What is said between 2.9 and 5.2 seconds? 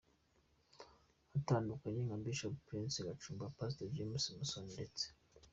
Rucunda, Pastor James Musoni ndetse